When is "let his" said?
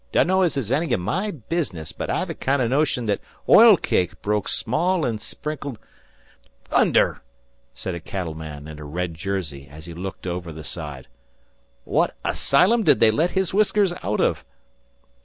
13.11-13.53